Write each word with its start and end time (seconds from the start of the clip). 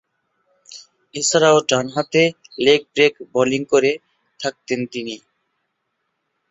এছাড়াও, 1.15 1.57
ডানহাতে 1.69 2.23
leg 2.59 2.81
break 2.93 3.13
bowling 3.33 3.61
করে 3.71 3.91
থাকেন 4.39 4.79
তিনি। 4.93 5.15